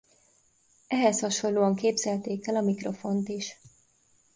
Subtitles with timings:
[0.87, 3.59] Ehhez hasonlóan képzelték el a mikrofont is.